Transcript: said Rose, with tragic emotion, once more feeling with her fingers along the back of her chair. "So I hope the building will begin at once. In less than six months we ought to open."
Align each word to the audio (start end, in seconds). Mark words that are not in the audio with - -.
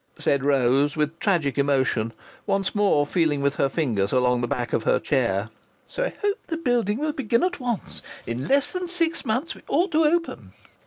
said 0.17 0.43
Rose, 0.43 0.95
with 0.95 1.19
tragic 1.19 1.59
emotion, 1.59 2.11
once 2.47 2.73
more 2.73 3.05
feeling 3.05 3.39
with 3.39 3.57
her 3.57 3.69
fingers 3.69 4.11
along 4.11 4.41
the 4.41 4.47
back 4.47 4.73
of 4.73 4.81
her 4.81 4.99
chair. 4.99 5.51
"So 5.85 6.03
I 6.05 6.09
hope 6.23 6.39
the 6.47 6.57
building 6.57 6.97
will 6.97 7.13
begin 7.13 7.43
at 7.43 7.59
once. 7.59 8.01
In 8.25 8.47
less 8.47 8.71
than 8.71 8.87
six 8.87 9.23
months 9.23 9.53
we 9.53 9.61
ought 9.67 9.91
to 9.91 10.03
open." 10.05 10.53